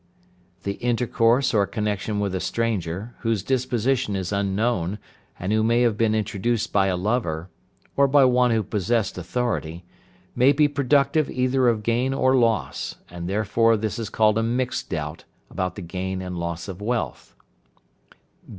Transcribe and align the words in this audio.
The 0.63 0.79
intercourse 0.81 1.53
or 1.53 1.67
connection 1.67 2.19
with 2.19 2.33
a 2.33 2.39
stranger, 2.39 3.13
whose 3.19 3.43
disposition 3.43 4.15
is 4.15 4.31
unknown, 4.31 4.97
and 5.37 5.53
who 5.53 5.61
may 5.61 5.83
have 5.83 5.95
been 5.95 6.15
introduced 6.15 6.73
by 6.73 6.87
a 6.87 6.97
lover, 6.97 7.49
or 7.95 8.07
by 8.07 8.25
one 8.25 8.49
who 8.49 8.63
possessed 8.63 9.15
authority, 9.19 9.85
may 10.35 10.53
be 10.53 10.67
productive 10.67 11.29
either 11.29 11.67
of 11.67 11.83
gain 11.83 12.15
or 12.15 12.35
loss, 12.35 12.95
and 13.11 13.29
therefore 13.29 13.77
this 13.77 13.99
is 13.99 14.09
called 14.09 14.39
a 14.39 14.41
mixed 14.41 14.89
doubt 14.89 15.25
about 15.51 15.75
the 15.75 15.83
gain 15.83 16.19
and 16.19 16.35
loss 16.39 16.67
of 16.67 16.81
wealth. 16.81 17.35